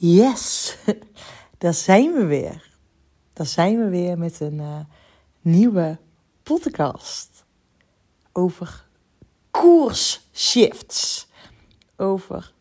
Yes, 0.00 0.76
daar 1.58 1.74
zijn 1.74 2.12
we 2.12 2.24
weer. 2.24 2.70
Daar 3.32 3.46
zijn 3.46 3.78
we 3.78 3.88
weer 3.88 4.18
met 4.18 4.40
een 4.40 4.58
uh, 4.58 4.80
nieuwe 5.40 5.98
podcast 6.42 7.44
over 8.32 8.86
koersshifts. 9.50 11.26
Over 11.96 12.52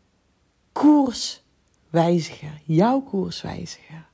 koerswijzigen, 0.71 2.61
jouw 2.65 3.01
koerswijzigen. 3.01 4.05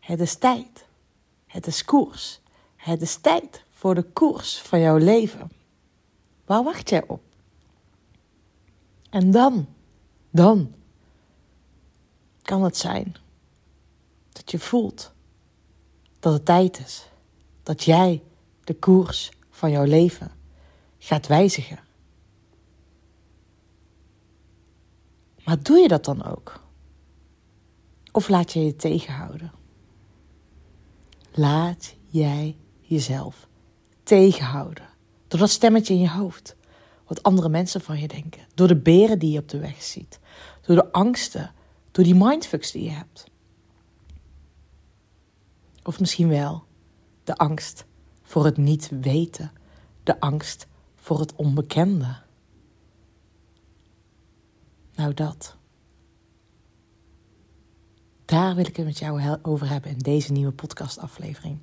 Het 0.00 0.20
is 0.20 0.34
tijd. 0.34 0.86
Het 1.46 1.66
is 1.66 1.84
koers. 1.84 2.40
Het 2.76 3.02
is 3.02 3.16
tijd 3.16 3.64
voor 3.70 3.94
de 3.94 4.02
koers 4.02 4.58
van 4.58 4.80
jouw 4.80 4.96
leven. 4.96 5.50
Waar 6.44 6.62
wacht 6.62 6.88
jij 6.88 7.06
op? 7.06 7.22
En 9.10 9.30
dan, 9.30 9.66
dan 10.30 10.74
kan 12.44 12.62
het 12.62 12.76
zijn 12.76 13.16
dat 14.32 14.50
je 14.50 14.58
voelt 14.58 15.12
dat 16.20 16.32
het 16.32 16.44
tijd 16.44 16.78
is 16.78 17.08
dat 17.62 17.84
jij 17.84 18.22
de 18.64 18.74
koers 18.74 19.30
van 19.50 19.70
jouw 19.70 19.84
leven 19.84 20.30
gaat 20.98 21.26
wijzigen. 21.26 21.78
Maar 25.44 25.62
doe 25.62 25.78
je 25.78 25.88
dat 25.88 26.04
dan 26.04 26.24
ook? 26.24 26.60
Of 28.12 28.28
laat 28.28 28.52
je 28.52 28.64
je 28.64 28.76
tegenhouden? 28.76 29.52
Laat 31.32 31.94
jij 32.06 32.56
jezelf 32.80 33.48
tegenhouden 34.02 34.88
door 35.28 35.40
dat 35.40 35.50
stemmetje 35.50 35.94
in 35.94 36.00
je 36.00 36.10
hoofd, 36.10 36.56
wat 37.06 37.22
andere 37.22 37.48
mensen 37.48 37.80
van 37.80 38.00
je 38.00 38.08
denken, 38.08 38.46
door 38.54 38.68
de 38.68 38.76
beren 38.76 39.18
die 39.18 39.30
je 39.30 39.38
op 39.38 39.48
de 39.48 39.58
weg 39.58 39.82
ziet, 39.82 40.18
door 40.62 40.76
de 40.76 40.92
angsten 40.92 41.52
door 41.94 42.04
die 42.04 42.14
mindfucks 42.14 42.70
die 42.70 42.82
je 42.82 42.90
hebt. 42.90 43.24
Of 45.82 46.00
misschien 46.00 46.28
wel 46.28 46.64
de 47.24 47.36
angst 47.36 47.84
voor 48.22 48.44
het 48.44 48.56
niet 48.56 48.90
weten, 49.00 49.52
de 50.02 50.20
angst 50.20 50.66
voor 50.94 51.20
het 51.20 51.34
onbekende. 51.34 52.16
Nou, 54.94 55.14
dat. 55.14 55.56
Daar 58.24 58.54
wil 58.54 58.66
ik 58.66 58.76
het 58.76 58.86
met 58.86 58.98
jou 58.98 59.38
over 59.42 59.68
hebben 59.68 59.90
in 59.90 59.98
deze 59.98 60.32
nieuwe 60.32 60.52
podcastaflevering. 60.52 61.58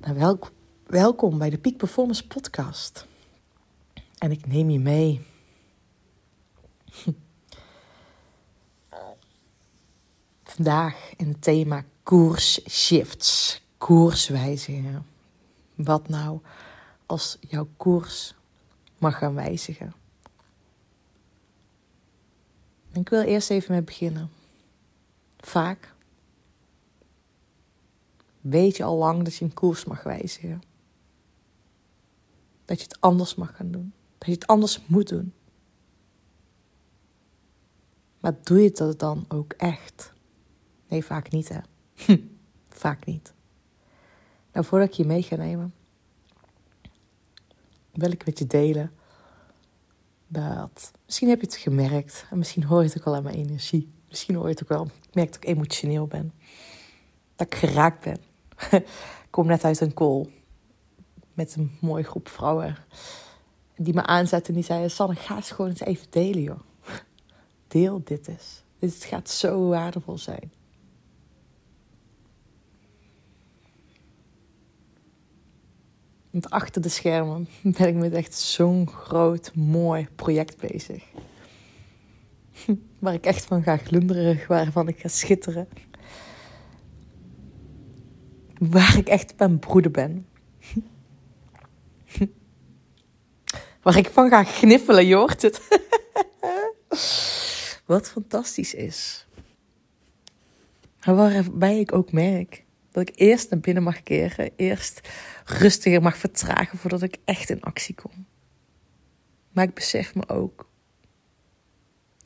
Nou, 0.00 0.38
welkom 0.86 1.38
bij 1.38 1.50
de 1.50 1.58
Peak 1.58 1.76
Performance 1.76 2.26
Podcast. 2.26 3.06
En 4.18 4.30
ik 4.30 4.46
neem 4.46 4.70
je 4.70 4.80
mee 4.80 5.26
vandaag 10.58 11.10
het 11.16 11.42
thema 11.42 11.84
koersshifts, 12.02 13.62
koerswijzigingen. 13.76 15.06
Wat 15.74 16.08
nou 16.08 16.40
als 17.06 17.38
jouw 17.40 17.68
koers 17.76 18.34
mag 18.98 19.18
gaan 19.18 19.34
wijzigen? 19.34 19.92
ik 22.92 23.08
wil 23.08 23.20
eerst 23.20 23.50
even 23.50 23.74
met 23.74 23.84
beginnen. 23.84 24.30
Vaak 25.36 25.94
weet 28.40 28.76
je 28.76 28.84
al 28.84 28.96
lang 28.96 29.22
dat 29.22 29.34
je 29.34 29.44
een 29.44 29.54
koers 29.54 29.84
mag 29.84 30.02
wijzigen. 30.02 30.62
Dat 32.64 32.78
je 32.78 32.84
het 32.84 33.00
anders 33.00 33.34
mag 33.34 33.56
gaan 33.56 33.70
doen. 33.70 33.92
Dat 34.18 34.28
je 34.28 34.34
het 34.34 34.46
anders 34.46 34.80
moet 34.86 35.08
doen. 35.08 35.32
Maar 38.20 38.34
doe 38.42 38.62
je 38.62 38.70
dat 38.70 38.98
dan 38.98 39.24
ook 39.28 39.52
echt? 39.52 40.16
Nee, 40.88 41.04
vaak 41.04 41.30
niet, 41.30 41.48
hè? 41.48 41.60
vaak 42.68 43.04
niet. 43.04 43.32
Nou, 44.52 44.66
voordat 44.66 44.88
ik 44.88 44.94
je 44.94 45.04
mee 45.04 45.22
ga 45.22 45.36
nemen, 45.36 45.74
wil 47.92 48.10
ik 48.10 48.26
met 48.26 48.38
je 48.38 48.46
delen 48.46 48.92
dat 50.26 50.92
misschien 51.04 51.28
heb 51.28 51.40
je 51.40 51.46
het 51.46 51.56
gemerkt 51.56 52.26
en 52.30 52.38
misschien 52.38 52.64
hoor 52.64 52.82
je 52.82 52.88
het 52.88 52.98
ook 52.98 53.06
al 53.06 53.14
aan 53.14 53.22
mijn 53.22 53.36
energie. 53.36 53.92
Misschien 54.08 54.34
hoor 54.34 54.44
je 54.44 54.50
het 54.50 54.62
ook 54.62 54.68
wel. 54.68 54.84
Ik 54.84 55.14
merk 55.14 55.32
dat 55.32 55.42
ik 55.42 55.48
emotioneel 55.48 56.06
ben. 56.06 56.32
Dat 57.36 57.46
ik 57.46 57.54
geraakt 57.54 58.04
ben. 58.04 58.18
ik 59.24 59.30
kom 59.30 59.46
net 59.46 59.64
uit 59.64 59.80
een 59.80 59.94
call 59.94 60.26
met 61.34 61.56
een 61.56 61.76
mooie 61.80 62.04
groep 62.04 62.28
vrouwen 62.28 62.76
die 63.76 63.94
me 63.94 64.02
aanzetten 64.02 64.48
en 64.48 64.54
die 64.54 64.64
zeiden: 64.68 64.90
Sanne, 64.90 65.14
ga 65.14 65.36
eens 65.36 65.50
gewoon 65.50 65.70
eens 65.70 65.80
even 65.80 66.06
delen, 66.10 66.42
joh. 66.42 66.60
Deel 67.68 68.00
dit 68.04 68.28
eens. 68.28 68.62
Dit 68.78 69.04
gaat 69.04 69.30
zo 69.30 69.68
waardevol 69.68 70.18
zijn. 70.18 70.52
Want 76.30 76.50
achter 76.50 76.82
de 76.82 76.88
schermen 76.88 77.48
ben 77.78 77.88
ik 77.88 77.94
met 77.94 78.12
echt 78.12 78.34
zo'n 78.34 78.88
groot, 78.88 79.54
mooi 79.54 80.08
project 80.14 80.56
bezig. 80.56 81.04
Waar 82.98 83.14
ik 83.14 83.26
echt 83.26 83.44
van 83.44 83.62
ga 83.62 83.76
glunderen, 83.76 84.40
waarvan 84.48 84.88
ik 84.88 85.00
ga 85.00 85.08
schitteren. 85.08 85.68
Waar 88.58 88.96
ik 88.96 89.08
echt 89.08 89.36
ben 89.36 89.58
broeder 89.58 89.90
ben. 90.00 90.26
Waar 93.82 93.96
ik 93.96 94.10
van 94.10 94.28
ga 94.28 94.44
gniffelen, 94.44 95.06
je 95.06 95.14
hoort 95.14 95.42
het. 95.42 95.60
Wat 97.86 98.10
fantastisch 98.10 98.74
is. 98.74 99.26
Waarbij 101.00 101.80
ik 101.80 101.94
ook 101.94 102.12
merk 102.12 102.64
dat 102.90 103.08
ik 103.08 103.18
eerst 103.18 103.50
naar 103.50 103.60
binnen 103.60 103.82
mag 103.82 104.02
keren, 104.02 104.50
eerst 104.56 105.08
rustiger 105.44 106.02
mag 106.02 106.16
vertragen 106.16 106.78
voordat 106.78 107.02
ik 107.02 107.16
echt 107.24 107.50
in 107.50 107.60
actie 107.60 107.94
kom. 107.94 108.26
Maar 109.52 109.64
ik 109.64 109.74
besef 109.74 110.14
me 110.14 110.28
ook, 110.28 110.68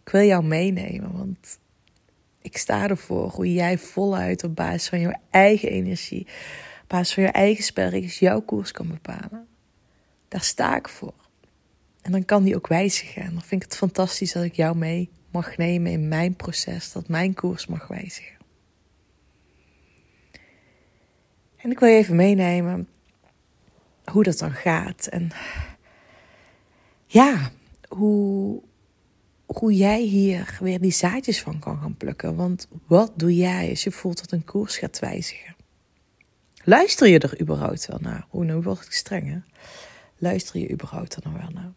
ik 0.04 0.12
wil 0.12 0.22
jou 0.22 0.44
meenemen, 0.44 1.12
want 1.12 1.58
ik 2.42 2.56
sta 2.56 2.88
ervoor 2.88 3.28
hoe 3.28 3.52
jij 3.52 3.78
voluit 3.78 4.44
op 4.44 4.56
basis 4.56 4.88
van 4.88 5.00
jouw 5.00 5.20
eigen 5.30 5.68
energie, 5.68 6.26
op 6.82 6.88
basis 6.88 7.14
van 7.14 7.22
je 7.22 7.28
eigen 7.28 7.64
spelregels, 7.64 8.18
jouw 8.18 8.40
koers 8.40 8.72
kan 8.72 8.88
bepalen. 8.88 9.46
Daar 10.28 10.42
sta 10.42 10.76
ik 10.76 10.88
voor. 10.88 11.14
En 12.02 12.12
dan 12.12 12.24
kan 12.24 12.42
die 12.42 12.56
ook 12.56 12.66
wijzigen. 12.66 13.22
En 13.22 13.30
dan 13.30 13.42
vind 13.42 13.62
ik 13.62 13.68
het 13.68 13.78
fantastisch 13.78 14.32
dat 14.32 14.44
ik 14.44 14.54
jou 14.54 14.76
mee 14.76 15.10
mag 15.30 15.56
nemen 15.56 15.92
in 15.92 16.08
mijn 16.08 16.34
proces, 16.34 16.92
dat 16.92 17.08
mijn 17.08 17.34
koers 17.34 17.66
mag 17.66 17.86
wijzigen. 17.86 18.36
En 21.62 21.70
ik 21.70 21.78
wil 21.78 21.88
je 21.88 21.96
even 21.96 22.16
meenemen 22.16 22.88
hoe 24.04 24.22
dat 24.22 24.38
dan 24.38 24.52
gaat. 24.52 25.06
En 25.06 25.30
ja, 27.06 27.50
hoe, 27.88 28.62
hoe 29.46 29.74
jij 29.74 30.02
hier 30.02 30.56
weer 30.60 30.80
die 30.80 30.92
zaadjes 30.92 31.42
van 31.42 31.58
kan 31.58 31.78
gaan 31.78 31.96
plukken. 31.96 32.36
Want 32.36 32.68
wat 32.86 33.12
doe 33.16 33.36
jij 33.36 33.70
als 33.70 33.84
je 33.84 33.90
voelt 33.90 34.18
dat 34.18 34.32
een 34.32 34.44
koers 34.44 34.76
gaat 34.76 34.98
wijzigen? 34.98 35.56
Luister 36.64 37.08
je 37.08 37.18
er 37.18 37.40
überhaupt 37.40 37.86
wel 37.86 37.98
naar? 38.00 38.26
Hoe 38.28 38.44
nu 38.44 38.54
word 38.54 38.86
ik 38.86 38.92
streng 38.92 39.28
hè? 39.28 39.38
Luister 40.18 40.60
je 40.60 40.70
überhaupt 40.70 41.14
er 41.14 41.22
nog 41.24 41.40
wel 41.40 41.50
naar? 41.50 41.72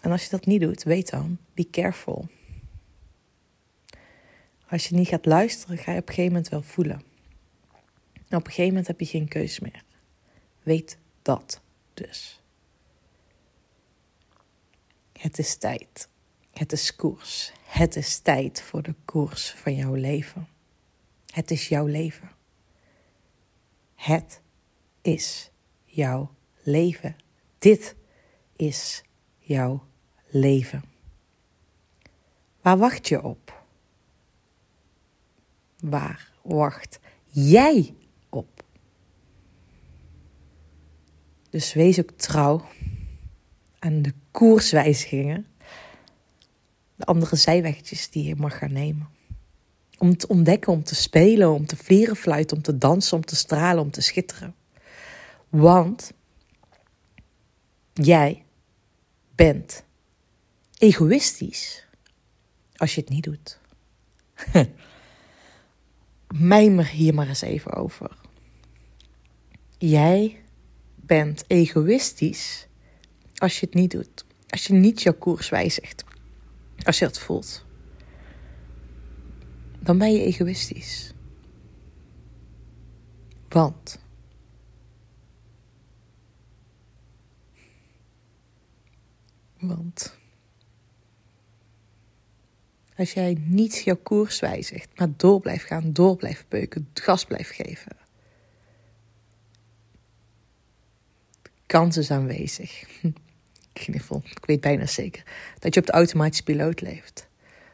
En 0.00 0.10
als 0.10 0.22
je 0.22 0.30
dat 0.30 0.46
niet 0.46 0.60
doet, 0.60 0.82
weet 0.82 1.10
dan, 1.10 1.38
be 1.54 1.70
careful. 1.70 2.28
Als 4.68 4.88
je 4.88 4.94
niet 4.94 5.08
gaat 5.08 5.26
luisteren, 5.26 5.78
ga 5.78 5.92
je 5.92 5.98
op 5.98 6.08
een 6.08 6.14
gegeven 6.14 6.32
moment 6.32 6.50
wel 6.50 6.62
voelen. 6.62 7.14
Nou, 8.28 8.42
op 8.42 8.46
een 8.46 8.54
gegeven 8.54 8.68
moment 8.68 8.86
heb 8.86 9.00
je 9.00 9.06
geen 9.06 9.28
keus 9.28 9.60
meer. 9.60 9.82
Weet 10.62 10.98
dat 11.22 11.60
dus. 11.94 12.40
Het 15.12 15.38
is 15.38 15.56
tijd. 15.56 16.08
Het 16.52 16.72
is 16.72 16.96
koers. 16.96 17.52
Het 17.64 17.96
is 17.96 18.18
tijd 18.18 18.62
voor 18.62 18.82
de 18.82 18.94
koers 19.04 19.50
van 19.50 19.74
jouw 19.74 19.94
leven. 19.94 20.48
Het 21.26 21.50
is 21.50 21.68
jouw 21.68 21.86
leven. 21.86 22.30
Het 23.94 24.40
is 25.02 25.50
jouw 25.84 26.34
leven. 26.62 27.16
Dit 27.58 27.94
is 28.56 29.02
jouw 29.38 29.86
leven. 30.26 30.84
Waar 32.60 32.78
wacht 32.78 33.08
je 33.08 33.22
op? 33.22 33.64
Waar 35.80 36.32
wacht 36.42 36.98
jij 37.28 37.94
op. 38.28 38.64
Dus 41.50 41.72
wees 41.72 42.00
ook 42.00 42.10
trouw 42.10 42.64
aan 43.78 44.02
de 44.02 44.12
koerswijzigingen, 44.30 45.46
de 46.94 47.04
andere 47.04 47.36
zijwegjes 47.36 48.10
die 48.10 48.24
je 48.24 48.36
mag 48.36 48.58
gaan 48.58 48.72
nemen. 48.72 49.08
Om 49.98 50.16
te 50.16 50.28
ontdekken, 50.28 50.72
om 50.72 50.84
te 50.84 50.94
spelen, 50.94 51.52
om 51.52 51.66
te 51.66 51.76
vlieren, 51.76 52.16
fluiten, 52.16 52.56
om 52.56 52.62
te 52.62 52.78
dansen, 52.78 53.16
om 53.16 53.24
te 53.24 53.36
stralen, 53.36 53.82
om 53.82 53.90
te 53.90 54.00
schitteren. 54.00 54.54
Want 55.48 56.12
jij 57.92 58.44
bent 59.34 59.84
egoïstisch 60.78 61.86
als 62.76 62.94
je 62.94 63.00
het 63.00 63.10
niet 63.10 63.24
doet. 63.24 63.58
Mijmer 66.34 66.86
hier 66.86 67.14
maar 67.14 67.28
eens 67.28 67.40
even 67.40 67.72
over. 67.72 68.16
Jij 69.78 70.42
bent 70.94 71.44
egoïstisch 71.46 72.66
als 73.34 73.60
je 73.60 73.66
het 73.66 73.74
niet 73.74 73.90
doet. 73.90 74.24
Als 74.48 74.66
je 74.66 74.72
niet 74.72 75.02
jouw 75.02 75.14
koers 75.18 75.48
wijzigt. 75.48 76.04
Als 76.82 76.98
je 76.98 77.04
dat 77.04 77.18
voelt. 77.18 77.64
Dan 79.78 79.98
ben 79.98 80.12
je 80.12 80.24
egoïstisch. 80.24 81.12
Want 83.48 83.98
Want 89.60 90.15
als 92.96 93.12
jij 93.12 93.36
niet 93.44 93.76
jouw 93.76 93.98
koers 94.02 94.40
wijzigt, 94.40 94.88
maar 94.96 95.08
door 95.16 95.40
blijft 95.40 95.64
gaan, 95.64 95.92
door 95.92 96.16
blijft 96.16 96.48
beuken, 96.48 96.88
gas 96.94 97.24
blijft 97.24 97.50
geven. 97.50 97.96
Kans 101.66 101.96
is 101.96 102.10
aanwezig. 102.10 102.82
Geval, 103.72 104.22
ik 104.24 104.46
weet 104.46 104.60
bijna 104.60 104.86
zeker. 104.86 105.22
Dat 105.58 105.74
je 105.74 105.80
op 105.80 105.86
de 105.86 105.92
automatische 105.92 106.44
piloot 106.44 106.80
leeft. 106.80 107.28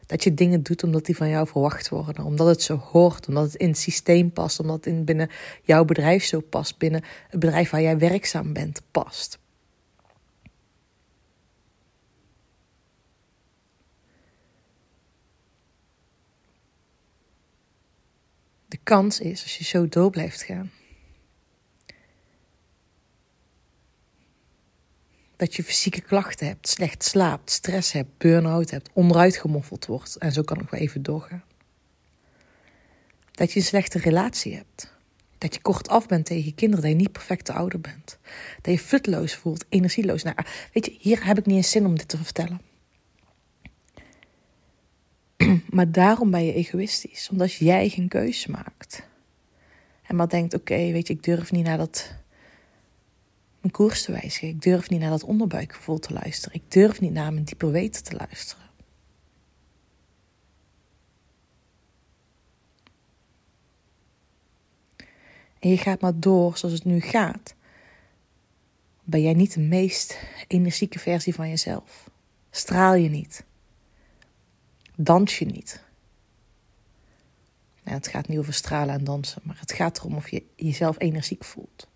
Dat 0.05 0.23
je 0.23 0.33
dingen 0.33 0.63
doet 0.63 0.83
omdat 0.83 1.05
die 1.05 1.15
van 1.15 1.29
jou 1.29 1.47
verwacht 1.47 1.89
worden. 1.89 2.23
Omdat 2.23 2.47
het 2.47 2.61
zo 2.61 2.77
hoort. 2.77 3.27
Omdat 3.27 3.43
het 3.43 3.55
in 3.55 3.67
het 3.67 3.77
systeem 3.77 4.31
past. 4.31 4.59
Omdat 4.59 4.75
het 4.75 4.85
in, 4.85 5.05
binnen 5.05 5.29
jouw 5.61 5.85
bedrijf 5.85 6.23
zo 6.23 6.39
past. 6.39 6.77
Binnen 6.77 7.03
het 7.29 7.39
bedrijf 7.39 7.69
waar 7.69 7.81
jij 7.81 7.97
werkzaam 7.97 8.53
bent 8.53 8.81
past. 8.91 9.39
De 18.73 18.79
kans 18.83 19.19
is, 19.19 19.43
als 19.43 19.57
je 19.57 19.63
zo 19.63 19.87
door 19.87 20.09
blijft 20.09 20.43
gaan, 20.43 20.71
dat 25.35 25.55
je 25.55 25.63
fysieke 25.63 26.01
klachten 26.01 26.47
hebt, 26.47 26.67
slecht 26.67 27.03
slaapt, 27.03 27.51
stress 27.51 27.91
hebt, 27.91 28.17
burn-out 28.17 28.71
hebt, 28.71 28.89
onderuit 28.93 29.37
gemoffeld 29.37 29.85
wordt. 29.85 30.15
En 30.15 30.31
zo 30.31 30.41
kan 30.41 30.59
ik 30.59 30.69
wel 30.69 30.79
even 30.79 31.03
doorgaan. 31.03 31.43
Dat 33.31 33.51
je 33.51 33.59
een 33.59 33.65
slechte 33.65 33.99
relatie 33.99 34.55
hebt. 34.55 34.93
Dat 35.37 35.53
je 35.53 35.61
kort 35.61 35.89
af 35.89 36.07
bent 36.07 36.25
tegen 36.25 36.55
kinderen, 36.55 36.83
dat 36.83 36.93
je 36.93 36.97
niet 36.97 37.11
perfecte 37.11 37.53
ouder 37.53 37.81
bent. 37.81 38.17
Dat 38.61 38.73
je 38.73 38.79
futloos 38.79 39.35
voelt, 39.35 39.65
energieloos. 39.69 40.23
Weet 40.73 40.85
je, 40.85 40.97
hier 40.99 41.25
heb 41.25 41.37
ik 41.37 41.45
niet 41.45 41.55
eens 41.55 41.71
zin 41.71 41.85
om 41.85 41.97
dit 41.97 42.07
te 42.07 42.17
vertellen. 42.17 42.61
Maar 45.75 45.91
daarom 45.91 46.31
ben 46.31 46.45
je 46.45 46.53
egoïstisch. 46.53 47.29
Omdat 47.31 47.53
jij 47.53 47.89
geen 47.89 48.07
keuze 48.07 48.51
maakt. 48.51 49.03
En 50.03 50.15
maar 50.15 50.29
denkt, 50.29 50.53
oké, 50.53 50.91
weet 50.91 51.07
je, 51.07 51.13
ik 51.13 51.23
durf 51.23 51.51
niet 51.51 51.65
naar 51.65 51.77
dat 51.77 52.15
mijn 53.61 53.73
koers 53.73 54.03
te 54.03 54.11
wijzigen. 54.11 54.47
Ik 54.47 54.61
durf 54.61 54.89
niet 54.89 54.99
naar 54.99 55.09
dat 55.09 55.23
onderbuikgevoel 55.23 55.99
te 55.99 56.13
luisteren. 56.13 56.55
Ik 56.55 56.71
durf 56.71 57.01
niet 57.01 57.13
naar 57.13 57.33
mijn 57.33 57.45
dieper 57.45 57.71
weten 57.71 58.03
te 58.03 58.15
luisteren. 58.15 58.63
En 65.59 65.69
je 65.69 65.77
gaat 65.77 66.01
maar 66.01 66.19
door 66.19 66.57
zoals 66.57 66.73
het 66.73 66.85
nu 66.85 66.99
gaat. 66.99 67.55
Ben 69.03 69.21
jij 69.21 69.33
niet 69.33 69.53
de 69.53 69.59
meest 69.59 70.17
energieke 70.47 70.99
versie 70.99 71.33
van 71.33 71.49
jezelf? 71.49 72.09
Straal 72.51 72.93
je 72.95 73.09
niet? 73.09 73.45
Dans 74.95 75.37
je 75.37 75.45
niet. 75.45 75.81
Nou, 77.83 77.97
het 77.97 78.07
gaat 78.07 78.27
niet 78.27 78.39
over 78.39 78.53
stralen 78.53 78.95
en 78.95 79.03
dansen, 79.03 79.41
maar 79.43 79.59
het 79.59 79.73
gaat 79.73 79.97
erom 79.97 80.15
of 80.15 80.29
je 80.29 80.43
jezelf 80.55 80.95
energiek 80.97 81.43
voelt. 81.43 81.87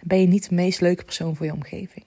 Ben 0.00 0.20
je 0.20 0.26
niet 0.26 0.48
de 0.48 0.54
meest 0.54 0.80
leuke 0.80 1.04
persoon 1.04 1.36
voor 1.36 1.46
je 1.46 1.52
omgeving. 1.52 2.04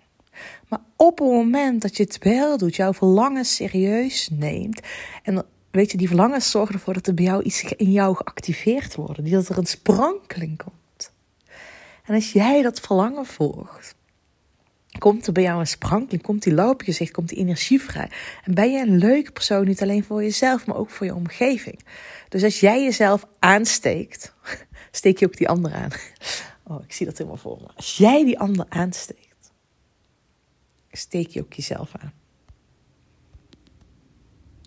Maar 0.67 0.79
op 0.95 1.19
het 1.19 1.27
moment 1.27 1.81
dat 1.81 1.97
je 1.97 2.03
het 2.03 2.17
wel 2.17 2.57
doet, 2.57 2.75
jouw 2.75 2.93
verlangen 2.93 3.45
serieus 3.45 4.29
neemt. 4.31 4.81
En 5.23 5.45
weet 5.71 5.91
je, 5.91 5.97
die 5.97 6.07
verlangens 6.07 6.51
zorgen 6.51 6.75
ervoor 6.75 6.93
dat 6.93 7.07
er 7.07 7.13
bij 7.13 7.25
jou 7.25 7.43
iets 7.43 7.63
in 7.63 7.91
jou 7.91 8.15
geactiveerd 8.15 8.95
wordt. 8.95 9.31
Dat 9.31 9.49
er 9.49 9.57
een 9.57 9.65
sprankeling 9.65 10.57
komt. 10.57 11.11
En 12.03 12.15
als 12.15 12.31
jij 12.31 12.61
dat 12.61 12.79
verlangen 12.79 13.25
volgt, 13.25 13.95
Komt 15.05 15.27
er 15.27 15.33
bij 15.33 15.43
jou 15.43 15.59
een 15.59 15.67
sprankeling? 15.67 16.21
Komt 16.21 16.43
die 16.43 16.53
lauw 16.53 16.73
gezicht? 16.77 17.11
Komt 17.11 17.29
die 17.29 17.37
energie 17.37 17.81
vrij? 17.81 18.11
En 18.43 18.53
ben 18.53 18.71
je 18.71 18.81
een 18.81 18.97
leuke 18.97 19.31
persoon, 19.31 19.65
niet 19.65 19.81
alleen 19.81 20.03
voor 20.03 20.23
jezelf, 20.23 20.65
maar 20.65 20.75
ook 20.75 20.89
voor 20.89 21.05
je 21.05 21.15
omgeving. 21.15 21.79
Dus 22.29 22.43
als 22.43 22.59
jij 22.59 22.83
jezelf 22.83 23.27
aansteekt, 23.39 24.33
steek 24.91 25.19
je 25.19 25.25
ook 25.25 25.37
die 25.37 25.49
ander 25.49 25.73
aan. 25.73 25.89
Oh, 26.63 26.83
ik 26.83 26.93
zie 26.93 27.05
dat 27.05 27.17
helemaal 27.17 27.37
voor 27.37 27.57
me. 27.61 27.67
Als 27.75 27.97
jij 27.97 28.25
die 28.25 28.39
ander 28.39 28.65
aansteekt, 28.69 29.51
steek 30.91 31.27
je 31.27 31.41
ook 31.41 31.53
jezelf 31.53 31.91
aan. 31.97 32.13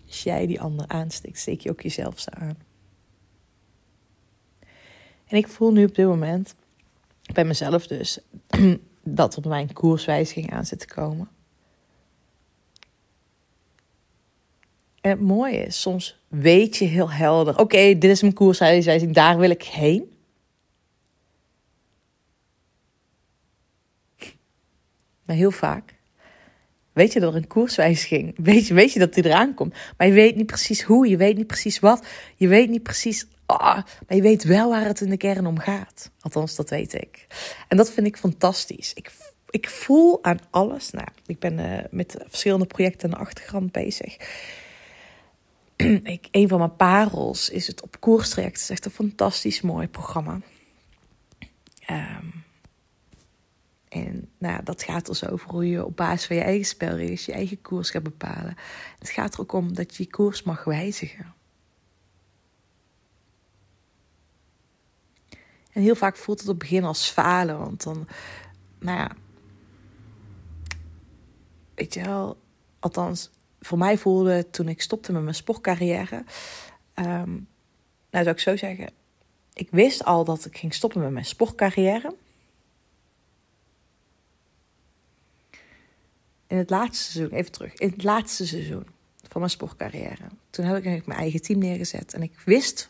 Als 0.07 0.23
jij 0.23 0.47
die 0.47 0.61
ander 0.61 0.87
aansteekt, 0.87 1.39
steek 1.39 1.61
je 1.61 1.69
ook 1.69 1.81
jezelf 1.81 2.27
aan. 2.27 2.57
En 5.27 5.37
ik 5.37 5.47
voel 5.47 5.71
nu 5.71 5.85
op 5.85 5.95
dit 5.95 6.05
moment, 6.05 6.55
bij 7.33 7.45
mezelf 7.45 7.87
dus, 7.87 8.19
dat 9.15 9.37
op 9.37 9.45
mijn 9.45 9.73
koerswijziging 9.73 10.51
aan 10.51 10.65
zit 10.65 10.79
te 10.79 10.87
komen. 10.87 11.29
En 15.01 15.09
het 15.09 15.21
mooie 15.21 15.65
is, 15.65 15.81
soms 15.81 16.19
weet 16.27 16.77
je 16.77 16.85
heel 16.85 17.11
helder: 17.11 17.57
oké, 17.57 17.97
dit 17.97 18.03
is 18.03 18.21
mijn 18.21 18.33
koerswijziging, 18.33 19.13
daar 19.13 19.37
wil 19.37 19.49
ik 19.49 19.63
heen. 19.63 20.13
Maar 25.25 25.35
heel 25.35 25.51
vaak 25.51 25.99
weet 26.99 27.13
je 27.13 27.19
dat 27.19 27.33
er 27.33 27.41
een 27.41 27.47
koerswijziging, 27.47 28.33
weet 28.37 28.67
je, 28.67 28.73
weet 28.73 28.93
je 28.93 28.99
dat 28.99 29.13
die 29.13 29.25
eraan 29.25 29.53
komt. 29.53 29.73
Maar 29.97 30.07
je 30.07 30.13
weet 30.13 30.35
niet 30.35 30.45
precies 30.45 30.81
hoe, 30.81 31.07
je 31.07 31.17
weet 31.17 31.37
niet 31.37 31.47
precies 31.47 31.79
wat, 31.79 32.07
je 32.35 32.47
weet 32.47 32.69
niet 32.69 32.83
precies 32.83 33.27
Oh, 33.51 33.75
maar 34.07 34.15
je 34.15 34.21
weet 34.21 34.43
wel 34.43 34.69
waar 34.69 34.85
het 34.85 35.01
in 35.01 35.09
de 35.09 35.17
kern 35.17 35.45
om 35.45 35.59
gaat. 35.59 36.11
Althans, 36.19 36.55
dat 36.55 36.69
weet 36.69 36.93
ik. 36.93 37.25
En 37.67 37.77
dat 37.77 37.91
vind 37.91 38.07
ik 38.07 38.17
fantastisch. 38.17 38.93
Ik, 38.93 39.11
ik 39.49 39.69
voel 39.69 40.23
aan 40.23 40.39
alles. 40.49 40.91
Nou, 40.91 41.07
ik 41.25 41.39
ben 41.39 41.59
uh, 41.59 41.79
met 41.91 42.17
verschillende 42.27 42.65
projecten 42.65 43.09
aan 43.09 43.19
de 43.19 43.25
achtergrond 43.25 43.71
bezig. 43.71 44.17
ik, 46.15 46.27
een 46.31 46.47
van 46.47 46.57
mijn 46.57 46.75
parels 46.75 47.49
is 47.49 47.67
het 47.67 47.81
op 47.81 47.99
koerstraject. 47.99 48.53
Het 48.53 48.63
is 48.63 48.69
echt 48.69 48.85
een 48.85 48.91
fantastisch 48.91 49.61
mooi 49.61 49.87
programma. 49.87 50.39
Um, 51.89 52.43
en 53.89 54.29
nou, 54.37 54.63
dat 54.63 54.83
gaat 54.83 55.05
dus 55.05 55.27
over 55.27 55.49
hoe 55.49 55.69
je 55.69 55.85
op 55.85 55.95
basis 55.95 56.27
van 56.27 56.35
je 56.35 56.41
eigen 56.41 56.65
spelregels 56.65 57.25
je 57.25 57.33
eigen 57.33 57.61
koers 57.61 57.89
gaat 57.89 58.03
bepalen. 58.03 58.55
Het 58.99 59.09
gaat 59.09 59.33
er 59.33 59.39
ook 59.39 59.53
om 59.53 59.73
dat 59.73 59.95
je 59.95 60.03
je 60.03 60.09
koers 60.09 60.43
mag 60.43 60.63
wijzigen. 60.63 61.37
En 65.79 65.85
heel 65.85 65.95
vaak 65.95 66.17
voelt 66.17 66.39
het 66.39 66.49
op 66.49 66.59
het 66.59 66.69
begin 66.69 66.83
als 66.83 67.09
falen. 67.09 67.59
Want 67.59 67.83
dan, 67.83 68.07
nou 68.79 68.97
ja, 68.97 69.11
weet 71.75 71.93
je 71.93 72.01
wel, 72.01 72.37
althans, 72.79 73.29
voor 73.59 73.77
mij 73.77 73.97
voelde 73.97 74.49
toen 74.49 74.67
ik 74.67 74.81
stopte 74.81 75.11
met 75.11 75.21
mijn 75.21 75.35
sportcarrière. 75.35 76.23
Um, 76.95 77.47
nou, 78.09 78.23
zou 78.23 78.29
ik 78.29 78.39
zo 78.39 78.57
zeggen. 78.57 78.91
Ik 79.53 79.69
wist 79.71 80.03
al 80.05 80.23
dat 80.25 80.45
ik 80.45 80.57
ging 80.57 80.73
stoppen 80.73 81.01
met 81.01 81.11
mijn 81.11 81.25
sportcarrière. 81.25 82.15
In 86.47 86.57
het 86.57 86.69
laatste 86.69 87.11
seizoen, 87.11 87.37
even 87.37 87.51
terug, 87.51 87.73
in 87.73 87.89
het 87.89 88.03
laatste 88.03 88.47
seizoen 88.47 88.87
van 89.27 89.39
mijn 89.39 89.51
sportcarrière. 89.51 90.27
Toen 90.49 90.65
heb 90.65 90.83
ik 90.83 91.05
mijn 91.05 91.19
eigen 91.19 91.41
team 91.41 91.59
neergezet. 91.59 92.13
En 92.13 92.21
ik 92.21 92.39
wist, 92.45 92.89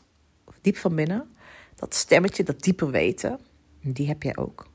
diep 0.62 0.78
van 0.78 0.96
binnen, 0.96 1.38
dat 1.80 1.96
stemmetje, 1.96 2.44
dat 2.44 2.62
dieper 2.62 2.92
weten, 2.92 3.40
die 3.82 4.08
heb 4.08 4.24
jij 4.24 4.38
ook. 4.38 4.68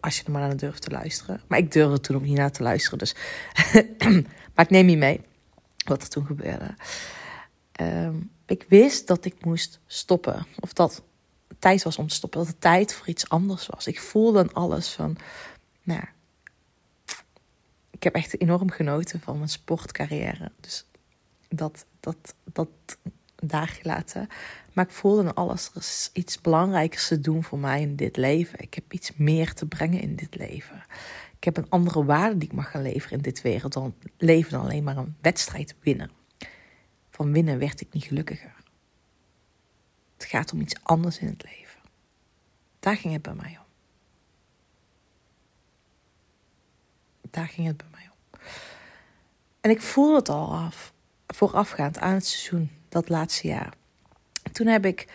Als 0.00 0.16
je 0.16 0.24
er 0.24 0.30
maar 0.30 0.40
naar 0.40 0.56
durft 0.56 0.82
te 0.82 0.90
luisteren. 0.90 1.40
Maar 1.46 1.58
ik 1.58 1.72
durfde 1.72 2.00
toen 2.00 2.16
ook 2.16 2.22
niet 2.22 2.36
naar 2.36 2.52
te 2.52 2.62
luisteren. 2.62 2.98
Dus. 2.98 3.14
maar 4.54 4.64
ik 4.64 4.70
neem 4.70 4.88
je 4.88 4.96
mee 4.96 5.20
wat 5.84 6.02
er 6.02 6.08
toen 6.08 6.26
gebeurde. 6.26 6.74
Ehm, 7.72 8.16
ik 8.46 8.64
wist 8.68 9.06
dat 9.06 9.24
ik 9.24 9.44
moest 9.44 9.80
stoppen. 9.86 10.46
Of 10.60 10.72
dat 10.72 11.02
het 11.48 11.60
tijd 11.60 11.82
was 11.82 11.98
om 11.98 12.08
te 12.08 12.14
stoppen. 12.14 12.38
Dat 12.40 12.48
het 12.48 12.60
tijd 12.60 12.94
voor 12.94 13.08
iets 13.08 13.28
anders 13.28 13.66
was. 13.66 13.86
Ik 13.86 14.00
voelde 14.00 14.44
dan 14.44 14.52
alles 14.52 14.88
van. 14.88 15.16
Nou, 15.82 16.04
ik 17.90 18.02
heb 18.02 18.14
echt 18.14 18.40
enorm 18.40 18.70
genoten 18.70 19.20
van 19.20 19.36
mijn 19.36 19.48
sportcarrière. 19.48 20.52
Dus 20.60 20.86
dat, 21.48 21.84
dat, 22.00 22.34
dat 22.52 22.68
daar 23.34 23.68
gelaten. 23.68 24.28
Maar 24.74 24.84
ik 24.84 24.90
voelde 24.90 25.34
alles, 25.34 25.70
er 25.74 26.10
iets 26.12 26.40
belangrijkers 26.40 27.08
te 27.08 27.20
doen 27.20 27.44
voor 27.44 27.58
mij 27.58 27.80
in 27.80 27.96
dit 27.96 28.16
leven. 28.16 28.58
Ik 28.58 28.74
heb 28.74 28.92
iets 28.92 29.16
meer 29.16 29.54
te 29.54 29.66
brengen 29.66 30.00
in 30.00 30.16
dit 30.16 30.36
leven. 30.36 30.84
Ik 31.36 31.44
heb 31.44 31.56
een 31.56 31.70
andere 31.70 32.04
waarde 32.04 32.38
die 32.38 32.48
ik 32.48 32.54
mag 32.54 32.70
gaan 32.70 32.82
leveren 32.82 33.16
in 33.16 33.22
dit 33.22 33.42
wereld 33.42 33.72
dan 33.72 33.94
leven 34.16 34.52
dan 34.52 34.60
alleen 34.60 34.84
maar 34.84 34.96
een 34.96 35.16
wedstrijd 35.20 35.74
winnen. 35.80 36.10
van 37.10 37.32
winnen 37.32 37.58
werd 37.58 37.80
ik 37.80 37.92
niet 37.92 38.04
gelukkiger. 38.04 38.54
Het 40.16 40.24
gaat 40.24 40.52
om 40.52 40.60
iets 40.60 40.76
anders 40.82 41.18
in 41.18 41.26
het 41.26 41.42
leven. 41.42 41.80
Daar 42.78 42.96
ging 42.96 43.12
het 43.12 43.22
bij 43.22 43.34
mij 43.34 43.58
om. 43.58 43.66
Daar 47.30 47.48
ging 47.48 47.66
het 47.66 47.76
bij 47.76 47.86
mij 47.90 48.10
om. 48.10 48.40
En 49.60 49.70
ik 49.70 49.82
voelde 49.82 50.16
het 50.16 50.28
al 50.28 50.54
af, 50.54 50.92
voorafgaand 51.26 51.98
aan 51.98 52.14
het 52.14 52.26
seizoen, 52.26 52.70
dat 52.88 53.08
laatste 53.08 53.46
jaar. 53.46 53.74
Toen 54.54 54.66
heb 54.66 54.86
ik 54.86 55.06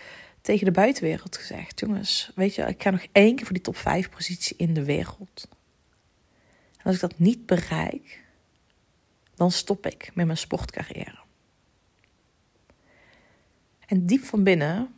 tegen 0.41 0.65
de 0.65 0.71
buitenwereld 0.71 1.37
gezegd: 1.37 1.79
Jongens, 1.79 2.31
weet 2.35 2.55
je, 2.55 2.61
ik 2.61 2.83
ga 2.83 2.89
nog 2.89 3.05
één 3.11 3.35
keer 3.35 3.45
voor 3.45 3.53
die 3.53 3.63
top 3.63 3.77
5 3.77 4.09
positie 4.09 4.55
in 4.57 4.73
de 4.73 4.83
wereld. 4.83 5.47
En 6.77 6.83
als 6.83 6.95
ik 6.95 7.01
dat 7.01 7.19
niet 7.19 7.45
bereik, 7.45 8.23
dan 9.35 9.51
stop 9.51 9.85
ik 9.85 10.11
met 10.13 10.25
mijn 10.25 10.37
sportcarrière. 10.37 11.19
En 13.85 14.05
diep 14.05 14.23
van 14.23 14.43
binnen 14.43 14.95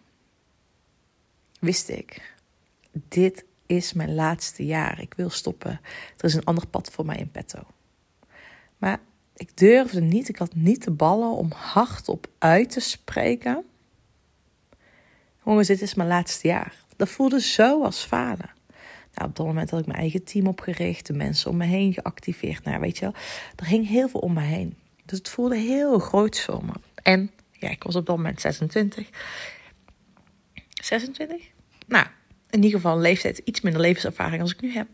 wist 1.60 1.90
ik: 1.90 2.36
dit 2.92 3.46
is 3.66 3.94
mijn 3.94 4.16
laatste 4.16 4.66
jaar. 4.66 5.02
Ik 5.02 5.14
wil 5.14 5.30
stoppen. 5.30 5.80
Er 6.18 6.26
is 6.26 6.34
een 6.34 6.46
ander 6.46 6.68
pad 6.68 6.92
voor 6.92 7.06
mij 7.06 7.18
in 7.18 7.32
petto. 7.32 7.60
Maar 8.78 9.00
ik 9.36 9.58
durfde 9.58 10.02
niet, 10.02 10.30
ik 10.30 10.38
had 10.38 10.56
niet 10.56 10.84
de 10.84 10.92
ballen 10.92 11.32
om 11.32 11.52
hardop 11.52 12.30
uit 12.38 12.70
te 12.70 12.80
spreken. 12.80 13.66
Jongens, 15.46 15.68
dit 15.68 15.82
is 15.82 15.94
mijn 15.94 16.10
laatste 16.10 16.48
jaar. 16.48 16.74
Dat 16.96 17.10
voelde 17.10 17.42
zo 17.42 17.84
als 17.84 18.04
falen. 18.04 18.50
Nou, 19.14 19.30
op 19.30 19.36
dat 19.36 19.46
moment 19.46 19.70
had 19.70 19.80
ik 19.80 19.86
mijn 19.86 20.00
eigen 20.00 20.24
team 20.24 20.48
opgericht, 20.48 21.08
de 21.08 21.14
mensen 21.14 21.50
om 21.50 21.58
me 21.58 21.66
heen 21.66 21.94
geactiveerd. 21.94 22.64
Nou, 22.64 22.80
weet 22.80 22.98
je 22.98 23.06
wel, 23.06 23.14
er 23.56 23.68
hing 23.68 23.88
heel 23.88 24.10
veel 24.10 24.20
om 24.20 24.34
me 24.34 24.42
heen. 24.42 24.78
Dus 25.06 25.18
het 25.18 25.30
voelde 25.30 25.58
heel 25.58 26.00
groot 26.00 26.40
voor 26.40 26.66
me. 26.66 26.74
En 27.04 27.32
ja, 27.52 27.70
ik 27.70 27.84
was 27.84 27.96
op 27.96 28.06
dat 28.06 28.16
moment 28.16 28.42
26. 28.42 29.10
26? 30.84 31.50
Nou, 31.88 32.06
in 32.50 32.64
ieder 32.64 32.80
geval 32.80 33.00
leeftijd, 33.00 33.38
iets 33.38 33.62
minder 33.62 33.82
levenservaring 33.82 34.42
als 34.42 34.52
ik 34.52 34.62
nu 34.62 34.74
heb. 34.74 34.88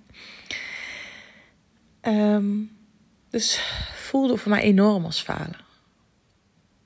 Um, 2.02 2.78
dus 3.30 3.62
voelde 3.96 4.38
voor 4.38 4.52
mij 4.52 4.62
enorm 4.62 5.06
als 5.06 5.22
falen. 5.22 5.66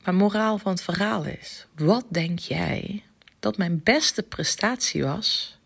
Maar 0.03 0.13
moraal 0.13 0.57
van 0.57 0.71
het 0.71 0.81
verhaal 0.81 1.23
is: 1.25 1.67
wat 1.75 2.05
denk 2.09 2.39
jij 2.39 3.03
dat 3.41 3.57
mijn 3.57 3.83
beste 3.83 4.23
prestatie 4.23 5.03
was? 5.03 5.57